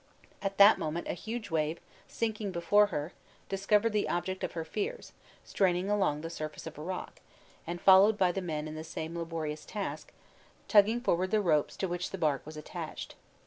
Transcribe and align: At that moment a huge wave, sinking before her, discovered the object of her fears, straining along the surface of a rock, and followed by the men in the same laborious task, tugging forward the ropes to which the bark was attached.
At 0.41 0.57
that 0.57 0.79
moment 0.79 1.07
a 1.07 1.13
huge 1.13 1.51
wave, 1.51 1.77
sinking 2.07 2.51
before 2.51 2.87
her, 2.87 3.13
discovered 3.49 3.93
the 3.93 4.09
object 4.09 4.43
of 4.43 4.53
her 4.53 4.65
fears, 4.65 5.13
straining 5.43 5.91
along 5.91 6.21
the 6.21 6.29
surface 6.31 6.65
of 6.65 6.79
a 6.79 6.81
rock, 6.81 7.19
and 7.67 7.79
followed 7.79 8.17
by 8.17 8.31
the 8.31 8.41
men 8.41 8.67
in 8.67 8.73
the 8.73 8.83
same 8.83 9.15
laborious 9.15 9.63
task, 9.63 10.11
tugging 10.67 11.01
forward 11.01 11.29
the 11.29 11.39
ropes 11.39 11.77
to 11.77 11.87
which 11.87 12.09
the 12.09 12.17
bark 12.17 12.43
was 12.47 12.57
attached. 12.57 13.13